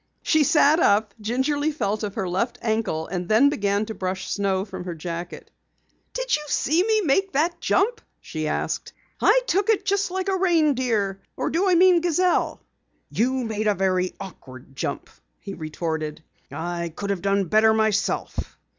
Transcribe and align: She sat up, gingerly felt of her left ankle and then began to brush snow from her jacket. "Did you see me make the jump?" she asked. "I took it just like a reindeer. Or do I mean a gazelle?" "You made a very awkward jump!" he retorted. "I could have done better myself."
She 0.23 0.43
sat 0.43 0.79
up, 0.79 1.13
gingerly 1.21 1.71
felt 1.71 2.01
of 2.01 2.15
her 2.15 2.27
left 2.27 2.57
ankle 2.63 3.05
and 3.05 3.29
then 3.29 3.49
began 3.49 3.85
to 3.85 3.93
brush 3.93 4.31
snow 4.31 4.65
from 4.65 4.83
her 4.85 4.95
jacket. 4.95 5.51
"Did 6.15 6.35
you 6.35 6.41
see 6.47 6.81
me 6.83 7.01
make 7.01 7.31
the 7.31 7.51
jump?" 7.59 8.01
she 8.19 8.47
asked. 8.47 8.93
"I 9.21 9.41
took 9.45 9.69
it 9.69 9.85
just 9.85 10.09
like 10.09 10.27
a 10.27 10.35
reindeer. 10.35 11.21
Or 11.37 11.51
do 11.51 11.69
I 11.69 11.75
mean 11.75 11.97
a 11.97 12.01
gazelle?" 12.01 12.63
"You 13.11 13.43
made 13.43 13.67
a 13.67 13.75
very 13.75 14.15
awkward 14.19 14.75
jump!" 14.75 15.07
he 15.37 15.53
retorted. 15.53 16.23
"I 16.51 16.91
could 16.95 17.11
have 17.11 17.21
done 17.21 17.43
better 17.45 17.71
myself." 17.71 18.57